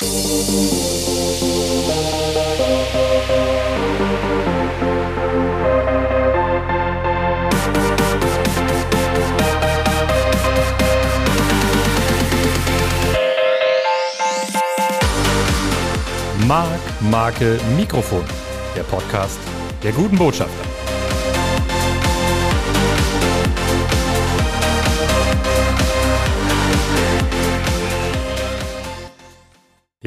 [0.00, 0.06] Mark,
[17.00, 18.22] Marke, Mikrofon.
[18.76, 19.40] Der Podcast
[19.82, 20.67] der guten Botschafter.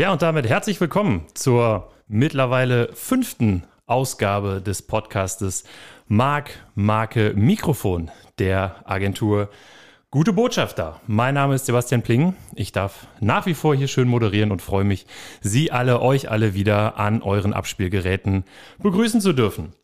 [0.02, 5.64] Ja, und damit herzlich willkommen zur mittlerweile fünften Ausgabe des Podcastes
[6.08, 9.52] Mark, Marke, Mikrofon der Agentur
[10.10, 11.00] Gute Botschafter.
[11.06, 12.34] Mein Name ist Sebastian Pling.
[12.56, 15.06] Ich darf nach wie vor hier schön moderieren und freue mich,
[15.40, 18.44] Sie alle, euch alle wieder an euren Abspielgeräten
[18.80, 19.76] begrüßen zu dürfen.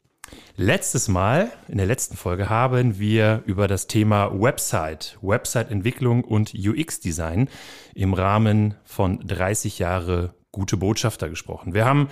[0.59, 7.47] Letztes Mal, in der letzten Folge, haben wir über das Thema Website, Website-Entwicklung und UX-Design
[7.93, 11.75] im Rahmen von 30 Jahre Gute Botschafter gesprochen.
[11.75, 12.09] Wir haben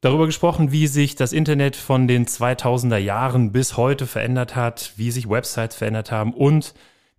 [0.00, 5.10] darüber gesprochen, wie sich das Internet von den 2000er Jahren bis heute verändert hat, wie
[5.10, 6.74] sich Websites verändert haben und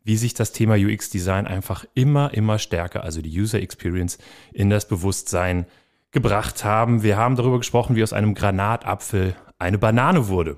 [0.06, 4.18] wie sich das Thema UX-Design einfach immer, immer stärker, also die User Experience,
[4.54, 5.66] in das Bewusstsein
[6.14, 7.04] gebracht haben.
[7.04, 10.56] Wir haben darüber gesprochen, wie aus einem Granatapfel eine Banane wurde.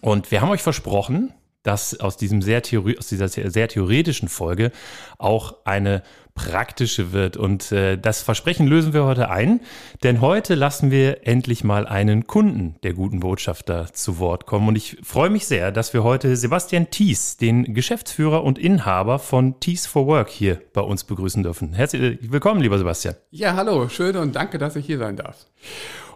[0.00, 4.72] Und wir haben euch versprochen, dass aus, diesem sehr Theorie, aus dieser sehr theoretischen Folge
[5.18, 6.02] auch eine
[6.34, 7.36] praktische wird.
[7.36, 9.60] Und äh, das Versprechen lösen wir heute ein,
[10.02, 14.68] denn heute lassen wir endlich mal einen Kunden der guten Botschafter zu Wort kommen.
[14.68, 19.60] Und ich freue mich sehr, dass wir heute Sebastian Thies, den Geschäftsführer und Inhaber von
[19.60, 21.74] Thies for Work, hier bei uns begrüßen dürfen.
[21.74, 23.14] Herzlich willkommen, lieber Sebastian.
[23.30, 25.46] Ja, hallo, schön und danke, dass ich hier sein darf.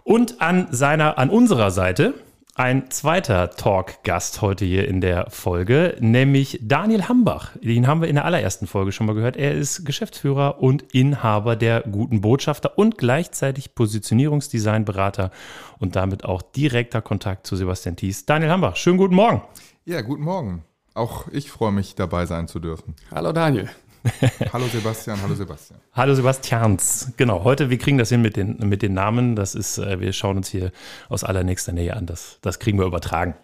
[0.03, 2.13] Und an seiner, an unserer Seite
[2.57, 7.51] ein zweiter Talk-Gast heute hier in der Folge, nämlich Daniel Hambach.
[7.61, 9.37] Den haben wir in der allerersten Folge schon mal gehört.
[9.37, 15.29] Er ist Geschäftsführer und Inhaber der Guten Botschafter und gleichzeitig Positionierungsdesignberater
[15.77, 18.25] und damit auch direkter Kontakt zu Sebastian Thies.
[18.25, 19.43] Daniel Hambach, schönen guten Morgen.
[19.85, 20.63] Ja, guten Morgen.
[20.95, 22.95] Auch ich freue mich, dabei sein zu dürfen.
[23.11, 23.69] Hallo Daniel.
[24.53, 25.79] hallo Sebastian, hallo Sebastian.
[25.93, 27.11] Hallo Sebastians.
[27.17, 29.35] Genau, heute, wir kriegen das hin mit den, mit den Namen.
[29.35, 30.71] Das ist, äh, wir schauen uns hier
[31.09, 32.05] aus allernächster Nähe an.
[32.05, 33.35] Das, das kriegen wir übertragen.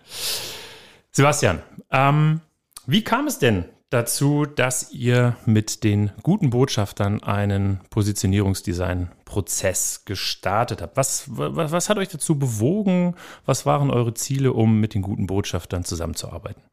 [1.11, 2.41] Sebastian, ähm,
[2.85, 10.97] wie kam es denn dazu, dass ihr mit den guten Botschaftern einen Positionierungsdesign-Prozess gestartet habt?
[10.97, 13.15] Was, was, was hat euch dazu bewogen?
[13.45, 16.63] Was waren eure Ziele, um mit den guten Botschaftern zusammenzuarbeiten?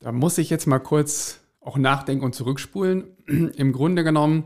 [0.00, 3.04] Da muss ich jetzt mal kurz auch nachdenken und zurückspulen.
[3.56, 4.44] Im Grunde genommen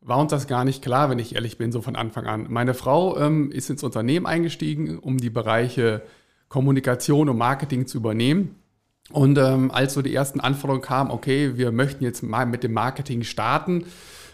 [0.00, 2.46] war uns das gar nicht klar, wenn ich ehrlich bin, so von Anfang an.
[2.48, 6.02] Meine Frau ähm, ist ins Unternehmen eingestiegen, um die Bereiche
[6.48, 8.56] Kommunikation und Marketing zu übernehmen.
[9.10, 12.72] Und ähm, als so die ersten Anforderungen kamen, okay, wir möchten jetzt mal mit dem
[12.72, 13.84] Marketing starten,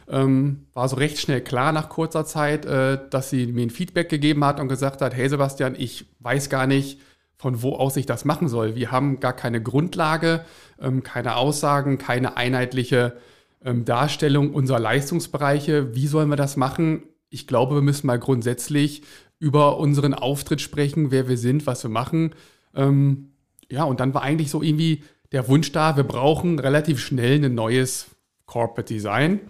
[0.09, 4.09] ähm, war so recht schnell klar nach kurzer Zeit, äh, dass sie mir ein Feedback
[4.09, 7.01] gegeben hat und gesagt hat, hey Sebastian, ich weiß gar nicht,
[7.37, 8.75] von wo aus ich das machen soll.
[8.75, 10.45] Wir haben gar keine Grundlage,
[10.81, 13.17] ähm, keine Aussagen, keine einheitliche
[13.65, 15.95] ähm, Darstellung unserer Leistungsbereiche.
[15.95, 17.03] Wie sollen wir das machen?
[17.31, 19.03] Ich glaube, wir müssen mal grundsätzlich
[19.39, 22.35] über unseren Auftritt sprechen, wer wir sind, was wir machen.
[22.75, 23.33] Ähm,
[23.71, 25.03] ja, und dann war eigentlich so irgendwie
[25.33, 28.07] der Wunsch da, wir brauchen relativ schnell ein neues
[28.47, 29.41] Corporate Design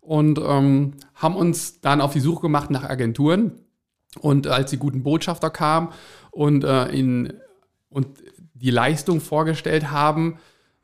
[0.00, 3.52] und ähm, haben uns dann auf die Suche gemacht nach Agenturen.
[4.20, 5.88] Und als die guten Botschafter kamen
[6.30, 7.34] und, äh, in,
[7.88, 8.06] und
[8.54, 10.38] die Leistung vorgestellt haben,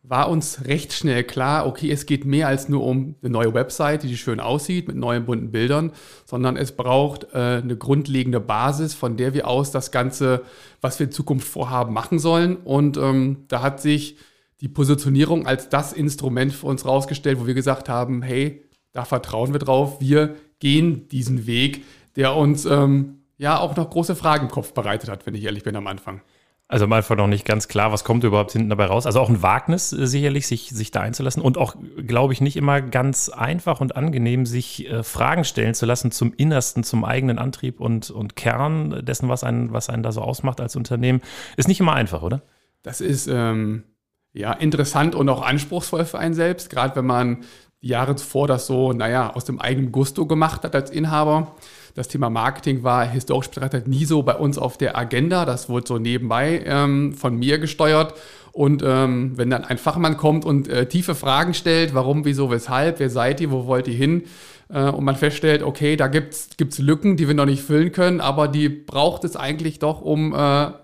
[0.07, 4.03] war uns recht schnell klar, okay, es geht mehr als nur um eine neue Website,
[4.03, 5.93] die schön aussieht mit neuen bunten Bildern,
[6.27, 10.43] sondern es braucht äh, eine grundlegende Basis, von der wir aus das Ganze,
[10.83, 12.57] was wir in Zukunft vorhaben, machen sollen.
[12.57, 14.19] Und ähm, da hat sich
[14.61, 18.63] die Positionierung als das Instrument für uns rausgestellt, wo wir gesagt haben, hey,
[18.93, 21.83] da vertrauen wir drauf, wir gehen diesen Weg,
[22.17, 25.65] der uns ähm, ja auch noch große Fragen im Kopf bereitet hat, wenn ich ehrlich
[25.65, 26.21] bin am Anfang.
[26.67, 29.05] Also einfach noch nicht ganz klar, was kommt überhaupt hinten dabei raus.
[29.05, 31.77] Also auch ein Wagnis äh, sicherlich, sich, sich da einzulassen und auch,
[32.07, 36.33] glaube ich, nicht immer ganz einfach und angenehm, sich äh, Fragen stellen zu lassen zum
[36.35, 40.61] Innersten, zum eigenen Antrieb und, und Kern dessen, was einen, was einen da so ausmacht
[40.61, 41.21] als Unternehmen.
[41.57, 42.41] Ist nicht immer einfach, oder?
[42.83, 43.85] Das ist ähm,
[44.33, 47.45] ja interessant und auch anspruchsvoll für einen selbst, gerade wenn man
[47.85, 51.55] Jahre zuvor das so, naja, aus dem eigenen Gusto gemacht hat als Inhaber.
[51.95, 55.45] Das Thema Marketing war historisch betrachtet nie so bei uns auf der Agenda.
[55.45, 58.15] Das wurde so nebenbei ähm, von mir gesteuert.
[58.53, 63.01] Und ähm, wenn dann ein Fachmann kommt und äh, tiefe Fragen stellt, warum, wieso, weshalb,
[63.01, 64.25] wer seid ihr, wo wollt ihr hin?
[64.69, 68.21] Äh, und man feststellt, okay, da gibt es Lücken, die wir noch nicht füllen können,
[68.21, 70.37] aber die braucht es eigentlich doch, um äh,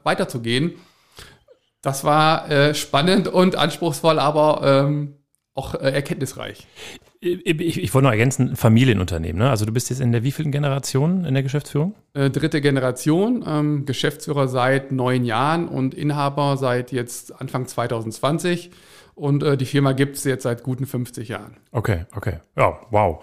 [0.05, 0.75] weiterzugehen.
[1.83, 5.15] Das war äh, spannend und anspruchsvoll, aber ähm,
[5.55, 6.67] auch äh, erkenntnisreich.
[7.21, 9.43] Ich, ich, wollte noch ergänzen, Familienunternehmen.
[9.43, 9.51] Ne?
[9.51, 11.95] Also du bist jetzt in der wievielten Generation in der Geschäftsführung?
[12.15, 18.71] Äh, dritte Generation, ähm, Geschäftsführer seit neun Jahren und Inhaber seit jetzt Anfang 2020.
[19.15, 21.59] Und äh, die Firma gibt es jetzt seit guten 50 Jahren.
[21.73, 22.39] Okay, okay.
[22.57, 23.23] Ja, wow.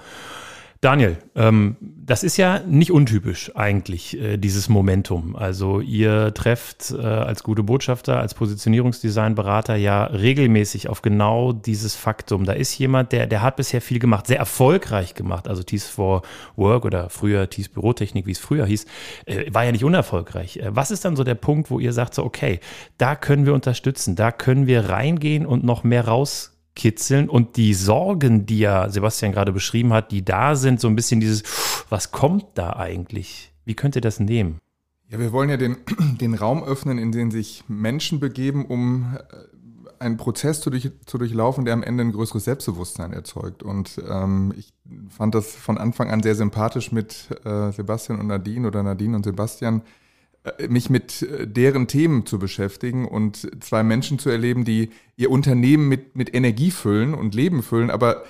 [0.79, 5.35] Daniel, ähm, das ist ja nicht untypisch eigentlich, äh, dieses Momentum.
[5.35, 12.45] Also ihr trefft äh, als gute Botschafter, als Positionierungsdesignberater ja regelmäßig auf genau dieses Faktum.
[12.45, 15.47] Da ist jemand, der, der hat bisher viel gemacht, sehr erfolgreich gemacht.
[15.47, 16.21] Also Tees for
[16.56, 18.85] Work oder früher Tees Bürotechnik, wie es früher hieß,
[19.25, 20.57] äh, war ja nicht unerfolgreich.
[20.57, 22.59] Äh, was ist dann so der Punkt, wo ihr sagt, so okay,
[23.00, 27.74] da können wir unterstützen, da können wir reingehen und noch mehr raus kitzeln und die
[27.74, 31.44] Sorgen, die ja Sebastian gerade beschrieben hat, die da sind, so ein bisschen dieses,
[31.89, 33.51] was kommt da eigentlich?
[33.65, 34.62] Wie könnt ihr das nehmen?
[35.09, 35.77] Ja, wir wollen ja den,
[36.21, 41.18] den Raum öffnen, in den sich Menschen begeben, um äh, einen Prozess zu, durch, zu
[41.18, 43.63] durchlaufen, der am Ende ein größeres Selbstbewusstsein erzeugt.
[43.63, 44.71] Und ähm, ich
[45.09, 49.24] fand das von Anfang an sehr sympathisch mit äh, Sebastian und Nadine oder Nadine und
[49.24, 49.81] Sebastian,
[50.68, 55.88] mich mit äh, deren Themen zu beschäftigen und zwei Menschen zu erleben, die ihr Unternehmen
[55.88, 58.24] mit, mit Energie füllen und Leben füllen, aber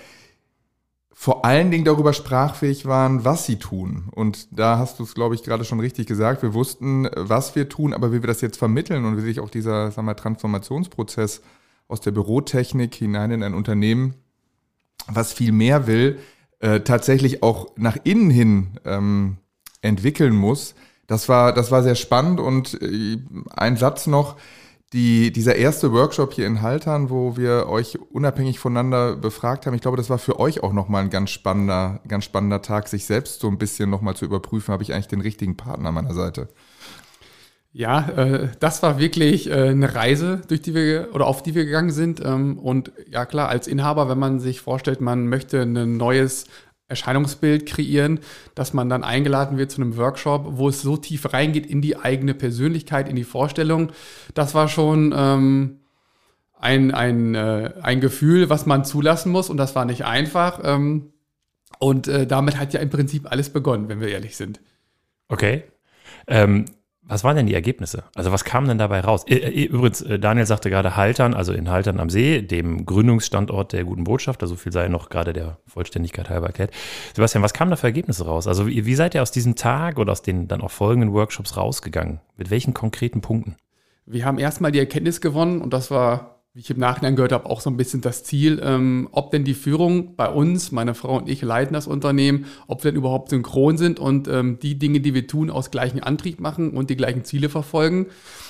[1.20, 4.08] vor allen Dingen darüber sprachfähig waren, was sie tun.
[4.12, 6.44] Und da hast du es, glaube ich, gerade schon richtig gesagt.
[6.44, 9.50] Wir wussten, was wir tun, aber wie wir das jetzt vermitteln und wie sich auch
[9.50, 11.42] dieser sagen wir, Transformationsprozess
[11.88, 14.14] aus der Bürotechnik hinein in ein Unternehmen,
[15.08, 16.20] was viel mehr will,
[16.60, 19.38] äh, tatsächlich auch nach innen hin ähm,
[19.82, 20.76] entwickeln muss,
[21.08, 23.18] das war, das war sehr spannend und äh,
[23.56, 24.36] ein Satz noch.
[24.94, 29.82] Die, dieser erste Workshop hier in Haltern, wo wir euch unabhängig voneinander befragt haben, ich
[29.82, 33.42] glaube, das war für euch auch nochmal ein ganz spannender, ganz spannender Tag, sich selbst
[33.42, 36.48] so ein bisschen nochmal zu überprüfen, habe ich eigentlich den richtigen Partner an meiner Seite.
[37.74, 41.66] Ja, äh, das war wirklich äh, eine Reise, durch die wir oder auf die wir
[41.66, 42.20] gegangen sind.
[42.26, 46.46] Ähm, und ja klar, als Inhaber, wenn man sich vorstellt, man möchte ein neues
[46.88, 48.20] Erscheinungsbild kreieren,
[48.56, 51.98] dass man dann eingeladen wird zu einem Workshop, wo es so tief reingeht in die
[51.98, 53.92] eigene Persönlichkeit, in die Vorstellung.
[54.34, 55.80] Das war schon ähm,
[56.60, 60.62] ein, ein, äh, ein Gefühl, was man zulassen muss und das war nicht einfach.
[60.64, 61.12] Ähm,
[61.80, 64.62] und äh, damit hat ja im Prinzip alles begonnen, wenn wir ehrlich sind.
[65.28, 65.64] Okay.
[66.28, 66.66] Ähm,
[67.08, 68.04] was waren denn die Ergebnisse?
[68.16, 69.24] Also was kam denn dabei raus?
[69.28, 73.74] Äh, äh, übrigens, äh, Daniel sagte gerade Haltern, also in Haltern am See, dem Gründungsstandort
[73.74, 76.72] der guten Botschaft, also viel sei noch gerade der Vollständigkeit halber erklärt.
[77.16, 78.48] Sebastian, was kam da für Ergebnisse raus?
[78.48, 81.56] Also wie, wie seid ihr aus diesem Tag oder aus den dann auch folgenden Workshops
[81.56, 82.20] rausgegangen?
[82.36, 83.56] Mit welchen konkreten Punkten?
[84.06, 87.46] Wir haben erstmal die Erkenntnis gewonnen und das war wie ich im Nachhinein gehört habe,
[87.46, 91.18] auch so ein bisschen das Ziel, ähm, ob denn die Führung bei uns, meine Frau
[91.18, 95.00] und ich leiten das Unternehmen, ob wir denn überhaupt synchron sind und ähm, die Dinge,
[95.00, 98.08] die wir tun, aus gleichem Antrieb machen und die gleichen Ziele verfolgen.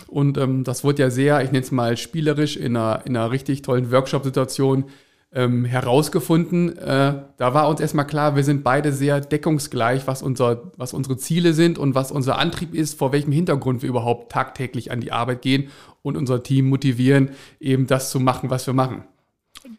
[0.07, 3.29] Und ähm, das wurde ja sehr, ich nenne es mal spielerisch, in einer, in einer
[3.29, 4.85] richtig tollen Workshop-Situation
[5.33, 6.77] ähm, herausgefunden.
[6.77, 11.17] Äh, da war uns erstmal klar, wir sind beide sehr deckungsgleich, was, unser, was unsere
[11.17, 15.11] Ziele sind und was unser Antrieb ist, vor welchem Hintergrund wir überhaupt tagtäglich an die
[15.11, 15.67] Arbeit gehen
[16.07, 19.03] und unser Team motivieren, eben das zu machen, was wir machen.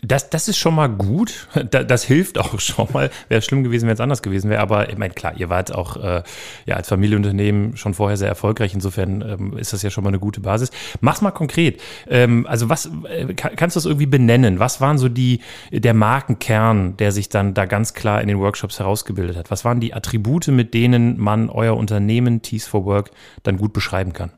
[0.02, 1.48] Das, das ist schon mal gut.
[1.68, 3.10] Das, hilft auch schon mal.
[3.28, 4.60] Wäre schlimm gewesen, wenn es anders gewesen wäre.
[4.60, 6.22] Aber ich meine, klar, ihr wart auch äh,
[6.66, 8.74] ja, als Familienunternehmen schon vorher sehr erfolgreich.
[8.74, 10.70] Insofern ähm, ist das ja schon mal eine gute Basis.
[11.00, 11.80] Mach's mal konkret.
[12.08, 14.58] Ähm, also was äh, kannst du das irgendwie benennen?
[14.58, 15.40] Was waren so die
[15.70, 19.50] der Markenkern, der sich dann da ganz klar in den Workshops herausgebildet hat?
[19.50, 23.10] Was waren die Attribute, mit denen man euer Unternehmen Tees for Work
[23.42, 24.30] dann gut beschreiben kann?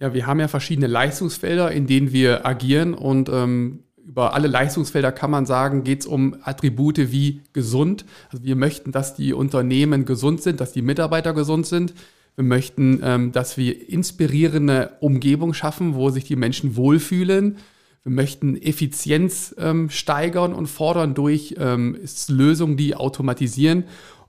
[0.00, 5.12] Ja, wir haben ja verschiedene Leistungsfelder, in denen wir agieren und ähm, über alle Leistungsfelder
[5.12, 8.06] kann man sagen, geht es um Attribute wie gesund.
[8.32, 11.92] Also wir möchten, dass die Unternehmen gesund sind, dass die Mitarbeiter gesund sind.
[12.34, 17.58] Wir möchten, ähm, dass wir inspirierende Umgebung schaffen, wo sich die Menschen wohlfühlen.
[18.02, 23.84] Wir möchten Effizienz ähm, steigern und fordern durch ähm, Lösungen, die automatisieren.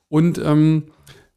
[0.09, 0.85] Und ähm,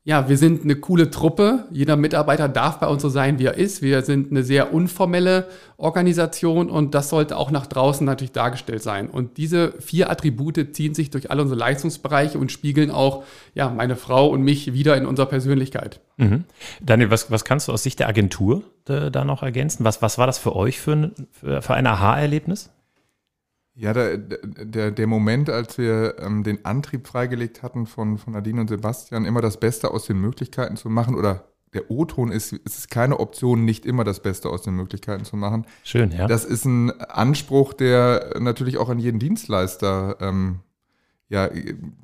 [0.05, 1.65] ja, wir sind eine coole Truppe.
[1.71, 3.83] Jeder Mitarbeiter darf bei uns so sein, wie er ist.
[3.83, 9.09] Wir sind eine sehr unformelle Organisation und das sollte auch nach draußen natürlich dargestellt sein.
[9.09, 13.23] Und diese vier Attribute ziehen sich durch alle unsere Leistungsbereiche und spiegeln auch
[13.55, 16.01] ja, meine Frau und mich wieder in unserer Persönlichkeit.
[16.17, 16.45] Mhm.
[16.81, 19.85] Daniel, was, was kannst du aus Sicht der Agentur da, da noch ergänzen?
[19.85, 22.71] Was, was war das für euch für ein, für ein Aha-Erlebnis?
[23.75, 28.61] Ja, der, der, der Moment, als wir ähm, den Antrieb freigelegt hatten von, von Nadine
[28.61, 32.79] und Sebastian, immer das Beste aus den Möglichkeiten zu machen oder der O-Ton ist, es
[32.79, 35.65] ist keine Option, nicht immer das Beste aus den Möglichkeiten zu machen.
[35.85, 36.27] Schön, ja.
[36.27, 40.61] Das ist ein Anspruch, der natürlich auch an jeden Dienstleister ähm,
[41.31, 41.49] ja,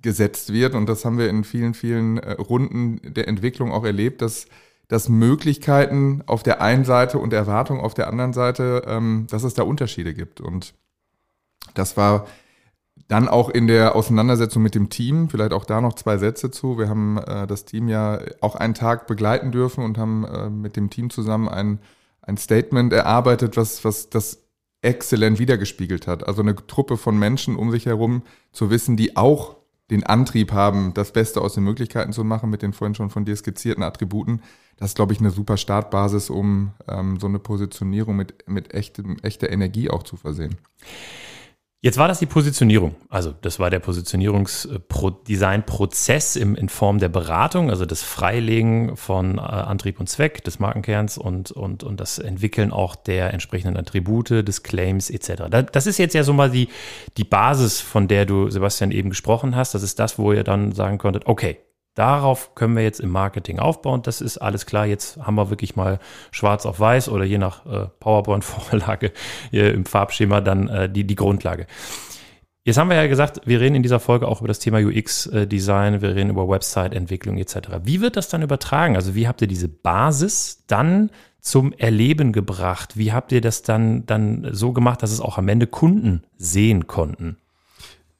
[0.01, 0.75] gesetzt wird.
[0.75, 4.47] Und das haben wir in vielen, vielen äh, Runden der Entwicklung auch erlebt, dass,
[4.89, 9.53] dass Möglichkeiten auf der einen Seite und Erwartungen auf der anderen Seite, ähm, dass es
[9.53, 10.41] da Unterschiede gibt.
[10.41, 10.73] Und
[11.75, 12.27] das war
[13.07, 16.79] dann auch in der Auseinandersetzung mit dem Team, vielleicht auch da noch zwei Sätze zu.
[16.79, 20.77] Wir haben äh, das Team ja auch einen Tag begleiten dürfen und haben äh, mit
[20.77, 21.79] dem Team zusammen ein,
[22.21, 24.43] ein Statement erarbeitet, was, was das
[24.83, 26.27] exzellent wiedergespiegelt hat.
[26.27, 28.23] Also eine Truppe von Menschen um sich herum
[28.53, 29.57] zu wissen, die auch
[29.91, 33.25] den Antrieb haben, das Beste aus den Möglichkeiten zu machen mit den vorhin schon von
[33.25, 34.43] dir skizzierten Attributen.
[34.77, 39.17] Das ist, glaube ich, eine super Startbasis, um ähm, so eine Positionierung mit, mit echtem,
[39.23, 40.57] echter Energie auch zu versehen.
[41.81, 42.97] Jetzt war das die Positionierung.
[43.09, 50.01] Also das war der Positionierungsdesign-Prozess in Form der Beratung, also das Freilegen von äh, Antrieb
[50.01, 55.09] und Zweck des Markenkerns und, und, und das Entwickeln auch der entsprechenden Attribute, des Claims
[55.09, 55.45] etc.
[55.71, 56.67] Das ist jetzt ja so mal die,
[57.17, 59.73] die Basis, von der du, Sebastian, eben gesprochen hast.
[59.75, 61.59] Das ist das, wo ihr dann sagen konntet, okay,
[61.99, 64.03] Darauf können wir jetzt im Marketing aufbauen.
[64.03, 64.87] Das ist alles klar.
[64.87, 65.99] Jetzt haben wir wirklich mal
[66.31, 69.11] schwarz auf weiß oder je nach äh, PowerPoint-Vorlage
[69.51, 71.67] im Farbschema dann äh, die, die Grundlage.
[72.63, 76.01] Jetzt haben wir ja gesagt, wir reden in dieser Folge auch über das Thema UX-Design,
[76.01, 77.57] wir reden über Website-Entwicklung etc.
[77.83, 78.95] Wie wird das dann übertragen?
[78.95, 82.97] Also wie habt ihr diese Basis dann zum Erleben gebracht?
[82.97, 86.87] Wie habt ihr das dann, dann so gemacht, dass es auch am Ende Kunden sehen
[86.87, 87.39] konnten?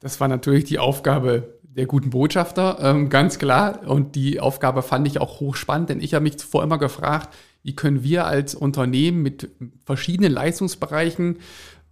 [0.01, 3.87] Das war natürlich die Aufgabe der guten Botschafter, ähm, ganz klar.
[3.87, 7.33] Und die Aufgabe fand ich auch hochspannend, denn ich habe mich zuvor immer gefragt,
[7.63, 9.49] wie können wir als Unternehmen mit
[9.85, 11.37] verschiedenen Leistungsbereichen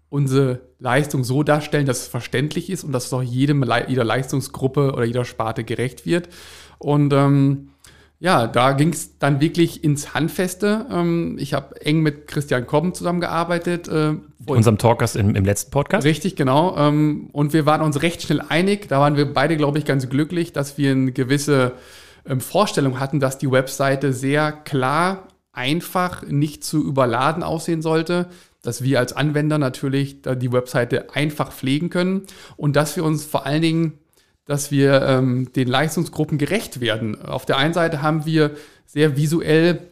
[0.10, 4.91] unsere Leistung so darstellen, dass es verständlich ist und dass es auch jedem, jeder Leistungsgruppe
[4.91, 6.27] oder jeder Sparte gerecht wird.
[6.79, 7.70] Und ähm,
[8.19, 10.88] ja, da ging es dann wirklich ins Handfeste.
[10.91, 13.88] Ähm, ich habe eng mit Christian Koppen zusammengearbeitet.
[13.88, 14.15] Äh,
[14.47, 16.05] Unserem Talkers im, im, letzten Podcast.
[16.05, 16.75] Richtig, genau.
[16.77, 18.88] Ähm, und wir waren uns recht schnell einig.
[18.88, 21.74] Da waren wir beide, glaube ich, ganz glücklich, dass wir eine gewisse
[22.25, 28.29] ähm, Vorstellung hatten, dass die Webseite sehr klar, einfach, nicht zu überladen aussehen sollte.
[28.63, 32.24] Dass wir als Anwender natürlich die Webseite einfach pflegen können
[32.57, 34.00] und dass wir uns vor allen Dingen
[34.48, 37.22] dass wir ähm, den Leistungsgruppen gerecht werden.
[37.22, 38.51] Auf der einen Seite haben wir
[38.86, 39.92] sehr visuell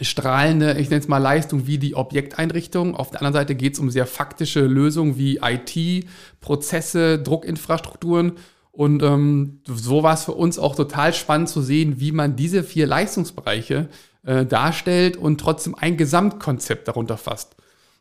[0.00, 2.96] strahlende, ich nenne es mal Leistung wie die Objekteinrichtung.
[2.96, 6.06] Auf der anderen Seite geht es um sehr faktische Lösungen wie IT,
[6.40, 8.32] Prozesse, Druckinfrastrukturen.
[8.72, 12.62] Und ähm, so war es für uns auch total spannend zu sehen, wie man diese
[12.62, 13.88] vier Leistungsbereiche
[14.24, 17.56] äh, darstellt und trotzdem ein Gesamtkonzept darunter fasst.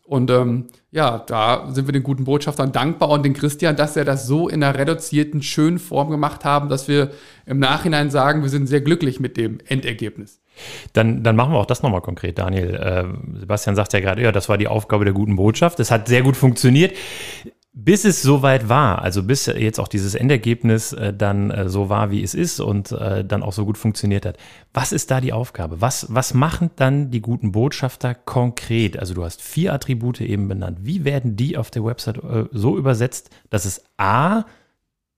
[0.10, 4.06] Und ähm, ja, da sind wir den guten Botschaftern dankbar und den Christian, dass er
[4.06, 7.12] das so in einer reduzierten, schönen Form gemacht haben, dass wir
[7.46, 10.42] im Nachhinein sagen, wir sind sehr glücklich mit dem Endergebnis.
[10.94, 12.74] Dann, dann machen wir auch das nochmal konkret, Daniel.
[12.74, 15.80] Äh, Sebastian sagt ja gerade, ja, das war die Aufgabe der guten Botschaft.
[15.80, 16.98] Es hat sehr gut funktioniert.
[17.82, 22.12] Bis es soweit war, also bis jetzt auch dieses Endergebnis äh, dann äh, so war,
[22.12, 24.36] wie es ist und äh, dann auch so gut funktioniert hat.
[24.74, 25.80] Was ist da die Aufgabe?
[25.80, 29.00] Was, was machen dann die guten Botschafter konkret?
[29.00, 30.80] Also du hast vier Attribute eben benannt.
[30.82, 34.44] Wie werden die auf der Website äh, so übersetzt, dass es A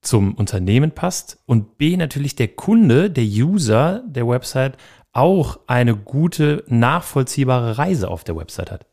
[0.02, 4.78] zum Unternehmen passt und B natürlich der Kunde, der User der Website
[5.14, 8.91] auch eine gute, nachvollziehbare Reise auf der Website hat?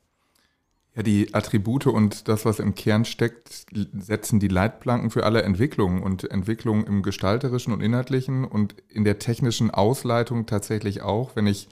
[0.99, 6.03] Ja, die Attribute und das, was im Kern steckt, setzen die Leitplanken für alle Entwicklungen
[6.03, 11.69] und Entwicklungen im gestalterischen und inhaltlichen und in der technischen Ausleitung tatsächlich auch, wenn ich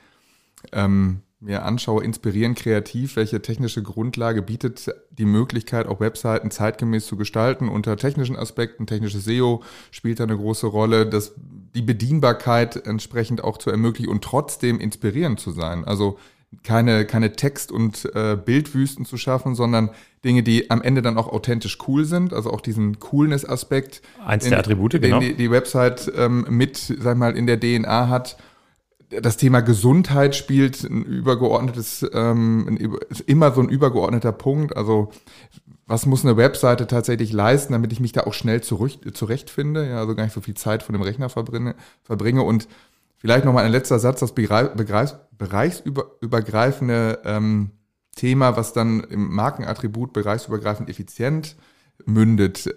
[0.71, 7.17] ähm, mir anschaue, inspirieren kreativ, welche technische Grundlage bietet die Möglichkeit, auch Webseiten zeitgemäß zu
[7.17, 8.87] gestalten unter technischen Aspekten.
[8.87, 11.35] Technisches SEO spielt da eine große Rolle, dass
[11.75, 15.85] die Bedienbarkeit entsprechend auch zu ermöglichen und trotzdem inspirierend zu sein.
[15.85, 16.17] Also
[16.63, 19.91] keine, keine Text- und äh, Bildwüsten zu schaffen, sondern
[20.25, 24.03] Dinge, die am Ende dann auch authentisch cool sind, also auch diesen Coolness-Aspekt.
[24.25, 25.21] Eins der Attribute, den genau.
[25.21, 28.37] Die, die Website ähm, mit, sag ich mal, in der DNA hat.
[29.09, 34.77] Das Thema Gesundheit spielt ein übergeordnetes, ähm, ein, ist immer so ein übergeordneter Punkt.
[34.77, 35.13] Also
[35.87, 40.17] was muss eine Webseite tatsächlich leisten, damit ich mich da auch schnell zurechtfinde, ja, also
[40.17, 42.67] gar nicht so viel Zeit von dem Rechner verbringe, verbringe und
[43.17, 47.73] Vielleicht nochmal ein letzter Satz, das bereichsübergreifende ähm,
[48.15, 51.57] Thema, was dann im Markenattribut bereichsübergreifend effizient
[52.05, 52.73] mündet.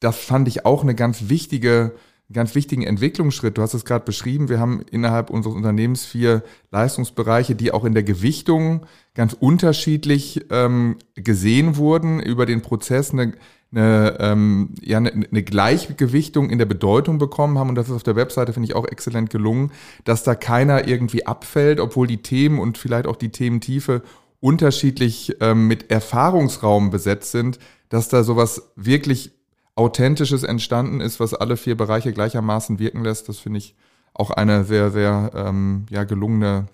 [0.00, 1.92] Das fand ich auch eine ganz wichtige,
[2.32, 3.58] ganz wichtigen Entwicklungsschritt.
[3.58, 4.48] Du hast es gerade beschrieben.
[4.48, 10.96] Wir haben innerhalb unseres Unternehmens vier Leistungsbereiche, die auch in der Gewichtung ganz unterschiedlich ähm,
[11.14, 13.12] gesehen wurden über den Prozess.
[13.12, 13.34] Eine,
[13.70, 17.68] eine, ähm, ja, eine, eine Gleichgewichtung in der Bedeutung bekommen haben.
[17.68, 19.72] Und das ist auf der Webseite, finde ich, auch exzellent gelungen,
[20.04, 24.02] dass da keiner irgendwie abfällt, obwohl die Themen und vielleicht auch die Thementiefe
[24.40, 29.32] unterschiedlich ähm, mit Erfahrungsraum besetzt sind, dass da sowas wirklich
[29.76, 33.28] Authentisches entstanden ist, was alle vier Bereiche gleichermaßen wirken lässt.
[33.28, 33.74] Das finde ich
[34.12, 36.66] auch eine sehr, sehr ähm, ja, gelungene,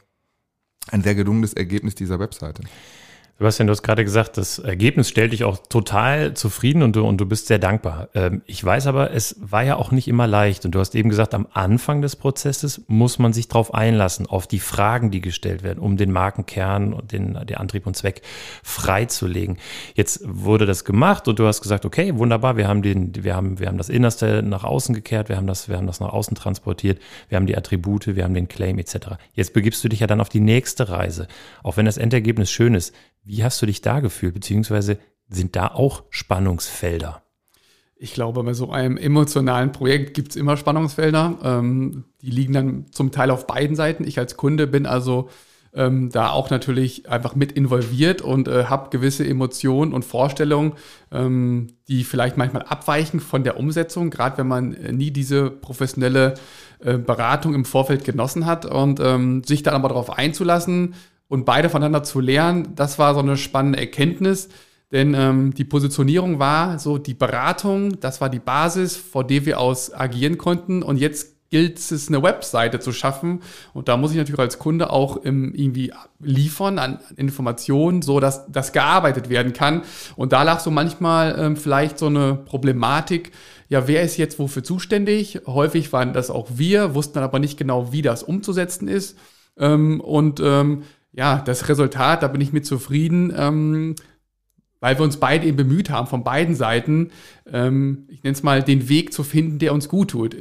[0.88, 2.62] ein sehr gelungenes Ergebnis dieser Webseite.
[3.40, 7.22] Sebastian, du hast gerade gesagt, das Ergebnis stellt dich auch total zufrieden und du, und
[7.22, 8.10] du bist sehr dankbar.
[8.12, 10.66] Ähm, ich weiß aber, es war ja auch nicht immer leicht.
[10.66, 14.46] Und du hast eben gesagt, am Anfang des Prozesses muss man sich darauf einlassen, auf
[14.46, 18.20] die Fragen, die gestellt werden, um den Markenkern und den, den Antrieb und Zweck
[18.62, 19.56] freizulegen.
[19.94, 23.58] Jetzt wurde das gemacht und du hast gesagt, okay, wunderbar, wir haben den, wir haben,
[23.58, 26.34] wir haben das Innerste nach außen gekehrt, wir haben das, wir haben das nach außen
[26.34, 29.16] transportiert, wir haben die Attribute, wir haben den Claim etc.
[29.32, 31.26] Jetzt begibst du dich ja dann auf die nächste Reise.
[31.62, 34.98] Auch wenn das Endergebnis schön ist, wie hast du dich da gefühlt, beziehungsweise
[35.28, 37.22] sind da auch Spannungsfelder?
[37.96, 41.38] Ich glaube, bei so einem emotionalen Projekt gibt es immer Spannungsfelder.
[41.42, 44.04] Ähm, die liegen dann zum Teil auf beiden Seiten.
[44.06, 45.28] Ich als Kunde bin also
[45.72, 50.72] ähm, da auch natürlich einfach mit involviert und äh, habe gewisse Emotionen und Vorstellungen,
[51.12, 56.34] ähm, die vielleicht manchmal abweichen von der Umsetzung, gerade wenn man äh, nie diese professionelle
[56.80, 60.94] äh, Beratung im Vorfeld genossen hat und ähm, sich dann aber darauf einzulassen,
[61.30, 64.48] und beide voneinander zu lernen, das war so eine spannende Erkenntnis.
[64.90, 69.60] Denn ähm, die Positionierung war so die Beratung, das war die Basis, vor der wir
[69.60, 70.82] aus agieren konnten.
[70.82, 73.42] Und jetzt gilt es, eine Webseite zu schaffen.
[73.72, 78.50] Und da muss ich natürlich als Kunde auch im, irgendwie liefern an Informationen, so dass
[78.50, 79.82] das gearbeitet werden kann.
[80.16, 83.30] Und da lag so manchmal ähm, vielleicht so eine Problematik.
[83.68, 85.42] Ja, wer ist jetzt wofür zuständig?
[85.46, 89.16] Häufig waren das auch wir, wussten dann aber nicht genau, wie das umzusetzen ist.
[89.56, 93.94] Ähm, und ähm, ja, das Resultat, da bin ich mit zufrieden, ähm,
[94.80, 97.10] weil wir uns beide eben bemüht haben, von beiden Seiten,
[97.50, 100.36] ähm, ich nenne es mal, den Weg zu finden, der uns gut tut.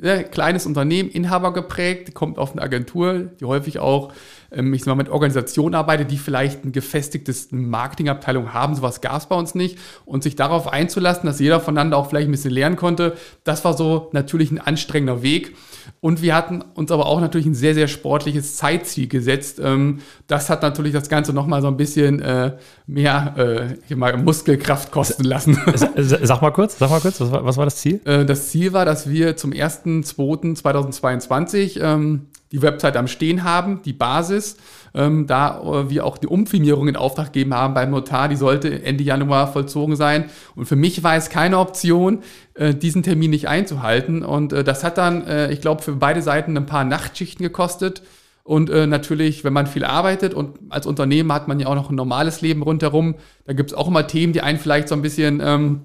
[0.00, 4.12] Ja, kleines Unternehmen, Inhaber geprägt, kommt auf eine Agentur, die häufig auch,
[4.50, 8.74] ähm, ich sag mal, mit Organisationen arbeitet, die vielleicht ein gefestigtes Marketingabteilung haben.
[8.74, 9.78] Sowas gab es bei uns nicht.
[10.04, 13.76] Und sich darauf einzulassen, dass jeder voneinander auch vielleicht ein bisschen lernen konnte, das war
[13.76, 15.54] so natürlich ein anstrengender Weg.
[16.00, 19.60] Und wir hatten uns aber auch natürlich ein sehr, sehr sportliches Zeitziel gesetzt.
[19.62, 24.90] Ähm, das hat natürlich das Ganze nochmal so ein bisschen äh, mehr äh, mal Muskelkraft
[24.90, 25.56] kosten lassen.
[25.96, 28.00] Sag mal kurz, sag mal kurz, was war, was war das Ziel?
[28.04, 33.92] Äh, das Ziel war, dass wir zum 1.2.2022 ähm, die Website am Stehen haben, die
[33.92, 34.56] Basis
[34.94, 38.82] ähm, da äh, wir auch die Umfirmierung in Auftrag gegeben haben beim Notar, die sollte
[38.82, 40.26] Ende Januar vollzogen sein.
[40.54, 42.22] Und für mich war es keine Option,
[42.54, 44.22] äh, diesen Termin nicht einzuhalten.
[44.22, 48.02] Und äh, das hat dann, äh, ich glaube, für beide Seiten ein paar Nachtschichten gekostet.
[48.44, 51.90] Und äh, natürlich, wenn man viel arbeitet und als Unternehmen hat man ja auch noch
[51.90, 55.02] ein normales Leben rundherum, da gibt es auch immer Themen, die einen vielleicht so ein
[55.02, 55.82] bisschen ähm,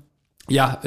[0.50, 0.80] ja,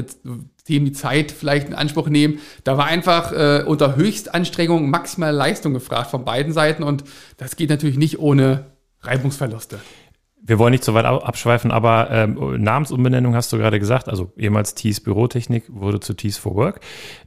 [0.64, 2.38] Themen die Zeit vielleicht in Anspruch nehmen.
[2.64, 7.04] Da war einfach äh, unter Höchstanstrengung maximale Leistung gefragt von beiden Seiten und
[7.36, 8.66] das geht natürlich nicht ohne
[9.02, 9.78] Reibungsverluste.
[10.42, 14.74] Wir wollen nicht so weit abschweifen, aber ähm, Namensumbenennung hast du gerade gesagt, also ehemals
[14.74, 16.80] Tees Bürotechnik wurde zu Tees for Work.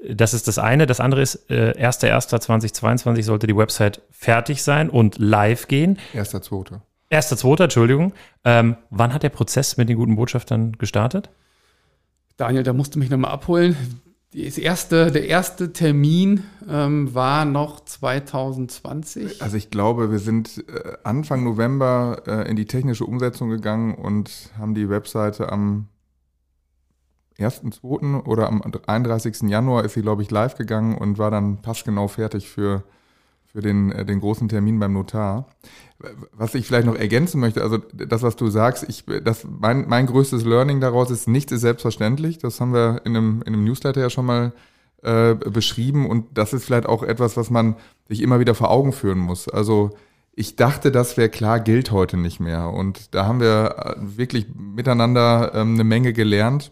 [0.09, 0.87] Das ist das eine.
[0.87, 5.99] Das andere ist, äh, 1.1.2022 sollte die Website fertig sein und live gehen.
[6.15, 6.79] 1.2.
[7.11, 7.63] 1.2.
[7.63, 8.13] Entschuldigung.
[8.43, 11.29] Ähm, wann hat der Prozess mit den guten Botschaftern gestartet?
[12.37, 13.75] Daniel, da musst du mich nochmal abholen.
[14.33, 19.43] Erste, der erste Termin ähm, war noch 2020.
[19.43, 24.49] Also ich glaube, wir sind äh, Anfang November äh, in die technische Umsetzung gegangen und
[24.57, 25.87] haben die Webseite am
[27.37, 28.25] 1.2.
[28.25, 29.49] oder am 31.
[29.49, 32.83] Januar ist sie, glaube ich, live gegangen und war dann passgenau fertig für,
[33.53, 35.47] für den, äh, den großen Termin beim Notar.
[36.33, 40.07] Was ich vielleicht noch ergänzen möchte, also das, was du sagst, ich, das, mein, mein
[40.07, 42.39] größtes Learning daraus ist, nichts ist selbstverständlich.
[42.39, 44.53] Das haben wir in einem, in einem Newsletter ja schon mal
[45.03, 47.75] äh, beschrieben und das ist vielleicht auch etwas, was man
[48.09, 49.47] sich immer wieder vor Augen führen muss.
[49.47, 49.91] Also
[50.35, 52.69] ich dachte, das wäre klar, gilt heute nicht mehr.
[52.69, 56.71] Und da haben wir äh, wirklich miteinander ähm, eine Menge gelernt.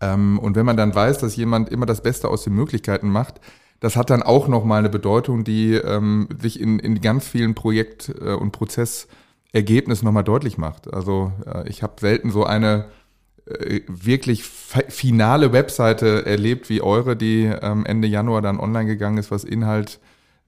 [0.00, 3.40] Ähm, und wenn man dann weiß, dass jemand immer das Beste aus den Möglichkeiten macht,
[3.80, 8.12] das hat dann auch nochmal eine Bedeutung, die ähm, sich in, in ganz vielen Projekt-
[8.20, 10.92] äh, und Prozessergebnissen nochmal deutlich macht.
[10.92, 12.86] Also äh, ich habe selten so eine
[13.46, 19.30] äh, wirklich finale Webseite erlebt wie eure, die ähm, Ende Januar dann online gegangen ist,
[19.30, 20.00] was Inhalt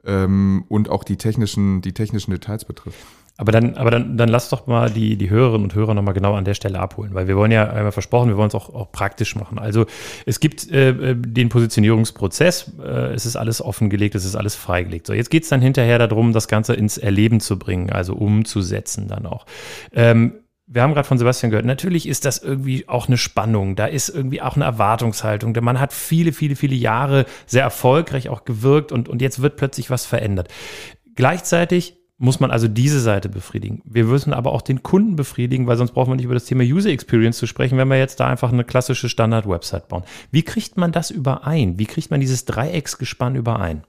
[0.05, 2.99] ähm, und auch die technischen, die technischen Details betrifft.
[3.41, 6.35] Aber dann, aber dann, dann lass doch mal die, die Hörerinnen und Hörer nochmal genau
[6.35, 8.93] an der Stelle abholen, weil wir wollen ja einmal versprochen, wir wollen es auch, auch
[8.93, 9.59] praktisch machen.
[9.59, 9.87] Also
[10.27, 15.07] es gibt äh, äh, den Positionierungsprozess, äh, es ist alles offengelegt, es ist alles freigelegt.
[15.07, 19.09] So, jetzt geht es dann hinterher darum, das Ganze ins Erleben zu bringen, also umzusetzen
[19.09, 19.47] dann auch.
[19.95, 20.35] Ähm,
[20.67, 24.11] wir haben gerade von Sebastian gehört, natürlich ist das irgendwie auch eine Spannung, da ist
[24.11, 25.55] irgendwie auch eine Erwartungshaltung.
[25.55, 29.57] Der Mann hat viele, viele, viele Jahre sehr erfolgreich auch gewirkt und, und jetzt wird
[29.57, 30.49] plötzlich was verändert.
[31.15, 33.81] Gleichzeitig muss man also diese Seite befriedigen.
[33.87, 36.63] Wir müssen aber auch den Kunden befriedigen, weil sonst brauchen wir nicht über das Thema
[36.63, 40.05] User Experience zu sprechen, wenn wir jetzt da einfach eine klassische Standard-Website bauen.
[40.31, 41.79] Wie kriegt man das überein?
[41.79, 43.85] Wie kriegt man dieses Dreiecksgespann überein?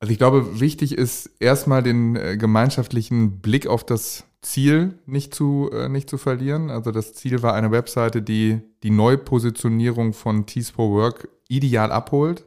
[0.00, 5.70] Also ich glaube, wichtig ist erstmal den äh, gemeinschaftlichen Blick auf das Ziel nicht zu,
[5.72, 6.70] äh, nicht zu verlieren.
[6.70, 12.44] Also das Ziel war eine Webseite, die die Neupositionierung von Tees for Work ideal abholt.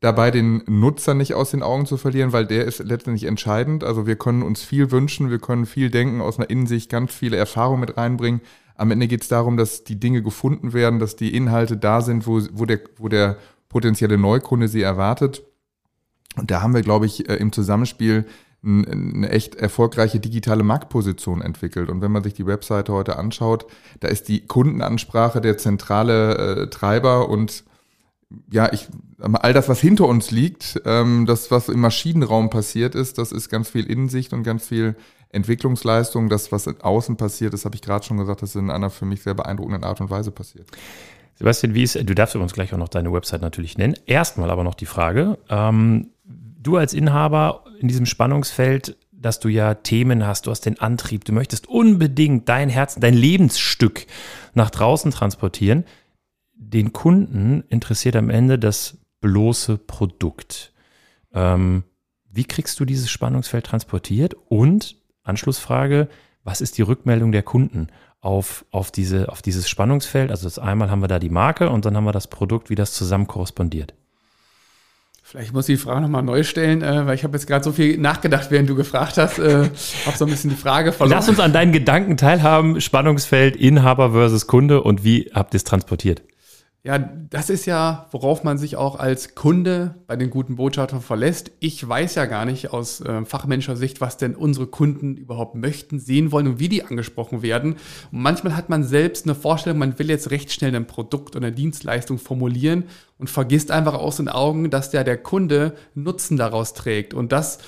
[0.00, 3.84] Dabei den Nutzer nicht aus den Augen zu verlieren, weil der ist letztendlich entscheidend.
[3.84, 7.36] Also wir können uns viel wünschen, wir können viel denken, aus einer Innensicht ganz viele
[7.36, 8.40] Erfahrungen mit reinbringen.
[8.76, 12.26] Am Ende geht es darum, dass die Dinge gefunden werden, dass die Inhalte da sind,
[12.26, 13.36] wo, wo, der, wo der
[13.68, 15.42] potenzielle Neukunde sie erwartet.
[16.36, 18.24] Und da haben wir, glaube ich, äh, im Zusammenspiel
[18.62, 21.88] eine echt erfolgreiche digitale Marktposition entwickelt.
[21.88, 23.66] Und wenn man sich die Webseite heute anschaut,
[24.00, 27.64] da ist die Kundenansprache der zentrale äh, Treiber und
[28.50, 28.88] ja, ich,
[29.18, 33.48] all das, was hinter uns liegt, ähm, das, was im Maschinenraum passiert ist, das ist
[33.48, 34.96] ganz viel Innensicht und ganz viel
[35.30, 36.28] Entwicklungsleistung.
[36.28, 39.04] Das, was außen passiert ist, habe ich gerade schon gesagt, das ist in einer für
[39.04, 40.68] mich sehr beeindruckenden Art und Weise passiert.
[41.34, 43.94] Sebastian, wie ist, du darfst uns gleich auch noch deine Website natürlich nennen.
[44.06, 49.74] Erstmal aber noch die Frage, ähm, du als Inhaber in diesem Spannungsfeld, dass du ja
[49.74, 54.06] Themen hast, du hast den Antrieb, du möchtest unbedingt dein Herz, dein Lebensstück
[54.54, 55.84] nach draußen transportieren.
[56.62, 60.74] Den Kunden interessiert am Ende das bloße Produkt.
[61.32, 61.84] Ähm,
[62.30, 64.36] wie kriegst du dieses Spannungsfeld transportiert?
[64.48, 66.08] Und Anschlussfrage,
[66.44, 67.88] was ist die Rückmeldung der Kunden
[68.20, 70.30] auf, auf, diese, auf dieses Spannungsfeld?
[70.30, 72.74] Also das einmal haben wir da die Marke und dann haben wir das Produkt, wie
[72.74, 73.94] das zusammen korrespondiert.
[75.22, 77.72] Vielleicht muss ich die Frage nochmal neu stellen, äh, weil ich habe jetzt gerade so
[77.72, 79.38] viel nachgedacht, während du gefragt hast.
[79.38, 79.70] Äh,
[80.04, 81.16] habe so ein bisschen die Frage verloren.
[81.16, 82.82] Lass uns an deinen Gedanken teilhaben.
[82.82, 86.22] Spannungsfeld Inhaber versus Kunde und wie habt ihr es transportiert?
[86.82, 91.52] Ja, das ist ja, worauf man sich auch als Kunde bei den guten Botschaftern verlässt.
[91.60, 96.00] Ich weiß ja gar nicht aus äh, fachmännischer Sicht, was denn unsere Kunden überhaupt möchten,
[96.00, 97.74] sehen wollen und wie die angesprochen werden.
[98.12, 101.48] Und manchmal hat man selbst eine Vorstellung, man will jetzt recht schnell ein Produkt oder
[101.48, 102.84] eine Dienstleistung formulieren
[103.18, 107.12] und vergisst einfach aus den Augen, dass der, der Kunde Nutzen daraus trägt.
[107.12, 107.58] Und das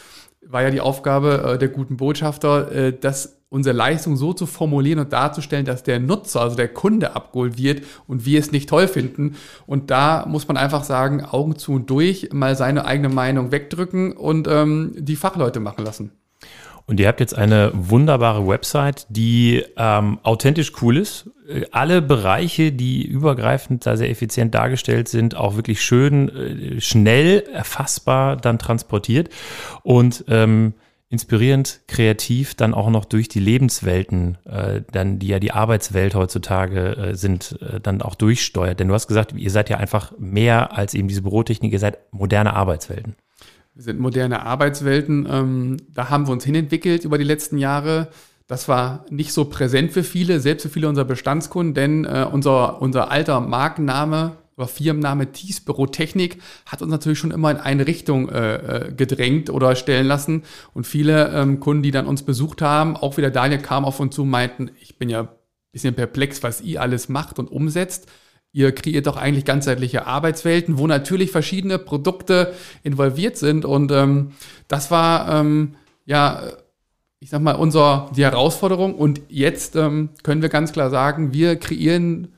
[0.40, 4.98] war ja die Aufgabe äh, der guten Botschafter, äh, das unsere Leistung so zu formulieren
[4.98, 8.88] und darzustellen, dass der Nutzer, also der Kunde abgeholt wird und wir es nicht toll
[8.88, 9.36] finden.
[9.66, 14.12] Und da muss man einfach sagen, Augen zu und durch, mal seine eigene Meinung wegdrücken
[14.12, 16.12] und ähm, die Fachleute machen lassen.
[16.86, 21.30] Und ihr habt jetzt eine wunderbare Website, die ähm, authentisch cool ist.
[21.72, 28.36] Alle Bereiche, die übergreifend da sehr effizient dargestellt sind, auch wirklich schön, äh, schnell erfassbar
[28.36, 29.28] dann transportiert.
[29.82, 30.72] Und ähm,
[31.12, 36.96] inspirierend, kreativ, dann auch noch durch die Lebenswelten, äh, dann die ja die Arbeitswelt heutzutage
[36.96, 38.81] äh, sind, äh, dann auch durchsteuert.
[38.81, 41.98] Denn du hast gesagt, ihr seid ja einfach mehr als eben diese Bürotechnik, ihr seid
[42.12, 43.14] moderne Arbeitswelten.
[43.75, 45.29] Wir sind moderne Arbeitswelten.
[45.31, 48.09] Ähm, da haben wir uns hinentwickelt über die letzten Jahre.
[48.46, 52.81] Das war nicht so präsent für viele, selbst für viele unserer Bestandskunden, denn äh, unser,
[52.81, 58.29] unser alter Markenname oder Firmenname Thies Bürotechnik hat uns natürlich schon immer in eine Richtung
[58.29, 60.44] äh, äh, gedrängt oder stellen lassen.
[60.72, 64.14] Und viele ähm, Kunden, die dann uns besucht haben, auch wieder Daniel kam auf uns
[64.14, 65.29] zu, meinten, ich bin ja ein
[65.72, 68.07] bisschen perplex, was ihr alles macht und umsetzt.
[68.53, 73.64] Ihr kreiert doch eigentlich ganzheitliche Arbeitswelten, wo natürlich verschiedene Produkte involviert sind.
[73.64, 74.33] Und ähm,
[74.68, 76.42] das war ähm, ja
[77.18, 78.96] ich sag mal, unser, die Herausforderung.
[78.96, 82.35] Und jetzt ähm, können wir ganz klar sagen, wir kreieren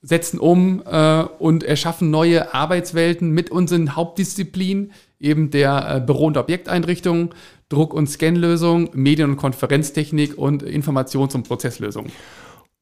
[0.00, 6.36] setzen um äh, und erschaffen neue Arbeitswelten mit unseren Hauptdisziplinen, eben der äh, Büro- und
[6.36, 7.34] Objekteinrichtung,
[7.68, 12.06] Druck- und Scanlösung, Medien- und Konferenztechnik und Informations- und Prozesslösung.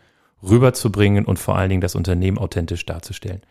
[0.48, 3.42] rüberzubringen und vor allen Dingen das Unternehmen authentisch darzustellen.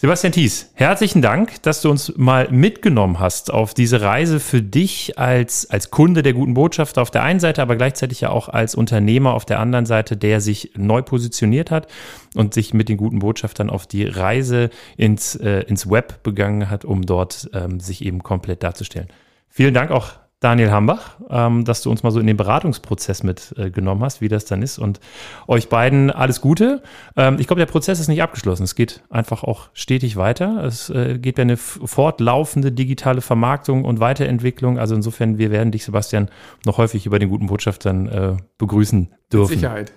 [0.00, 5.18] Sebastian Thies, herzlichen Dank, dass du uns mal mitgenommen hast auf diese Reise für dich
[5.18, 8.76] als, als Kunde der guten Botschaft auf der einen Seite, aber gleichzeitig ja auch als
[8.76, 11.88] Unternehmer auf der anderen Seite, der sich neu positioniert hat
[12.36, 16.84] und sich mit den guten Botschaftern auf die Reise ins, äh, ins Web begangen hat,
[16.84, 19.08] um dort ähm, sich eben komplett darzustellen.
[19.48, 24.00] Vielen Dank auch Daniel Hambach, ähm, dass du uns mal so in den Beratungsprozess mitgenommen
[24.00, 24.78] äh, hast, wie das dann ist.
[24.78, 25.00] Und
[25.48, 26.80] euch beiden alles Gute.
[27.16, 28.62] Ähm, ich glaube, der Prozess ist nicht abgeschlossen.
[28.62, 30.62] Es geht einfach auch stetig weiter.
[30.62, 34.78] Es äh, geht ja eine fortlaufende digitale Vermarktung und Weiterentwicklung.
[34.78, 36.28] Also insofern, wir werden dich, Sebastian,
[36.64, 39.50] noch häufig über den guten Botschaftern äh, begrüßen dürfen.
[39.50, 39.92] Mit Sicherheit.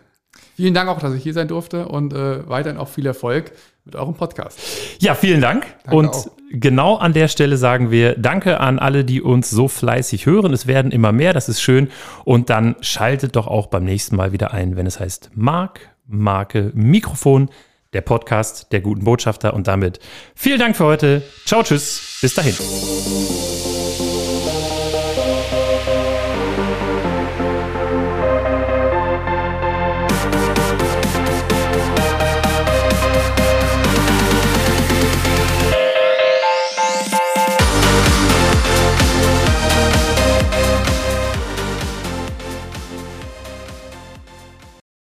[0.61, 3.51] Vielen Dank auch, dass ich hier sein durfte und äh, weiterhin auch viel Erfolg
[3.83, 4.59] mit eurem Podcast.
[4.99, 5.65] Ja, vielen Dank.
[5.85, 6.27] Danke und auch.
[6.51, 10.53] genau an der Stelle sagen wir Danke an alle, die uns so fleißig hören.
[10.53, 11.89] Es werden immer mehr, das ist schön.
[12.25, 16.69] Und dann schaltet doch auch beim nächsten Mal wieder ein, wenn es heißt Mark, Marke,
[16.75, 17.49] Mikrofon,
[17.93, 19.55] der Podcast der guten Botschafter.
[19.55, 19.99] Und damit
[20.35, 21.23] vielen Dank für heute.
[21.47, 22.19] Ciao, tschüss.
[22.21, 22.53] Bis dahin.